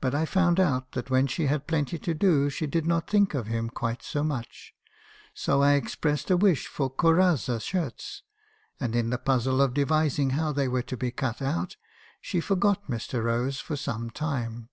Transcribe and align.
But 0.00 0.14
I 0.14 0.26
found 0.26 0.60
out 0.60 0.92
that 0.92 1.10
when 1.10 1.26
she 1.26 1.46
had 1.46 1.66
plenty 1.66 1.98
to 1.98 2.14
do 2.14 2.50
she 2.50 2.68
did 2.68 2.86
not 2.86 3.10
think 3.10 3.34
of 3.34 3.48
him 3.48 3.68
quite 3.68 4.00
so 4.00 4.22
much; 4.22 4.72
so 5.34 5.60
I 5.60 5.72
expressed 5.72 6.30
a 6.30 6.36
wish 6.36 6.68
for 6.68 6.88
Corazza 6.88 7.58
shirts, 7.58 8.22
and 8.78 8.94
in 8.94 9.10
the 9.10 9.18
puzzle 9.18 9.60
of 9.60 9.74
devising 9.74 10.30
how 10.38 10.52
they 10.52 10.68
were 10.68 10.82
to 10.84 10.96
be 10.96 11.10
cut 11.10 11.42
out, 11.42 11.74
she 12.20 12.38
forgot 12.40 12.86
Mr. 12.86 13.24
Rose 13.24 13.58
for 13.58 13.74
some 13.74 14.08
time. 14.10 14.68